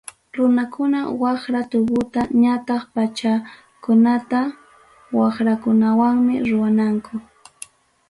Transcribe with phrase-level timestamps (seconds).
[0.37, 4.39] Runakuna waqra tubuta ñataq pachakunata
[5.17, 7.13] waqrakunawanmi ruwananku.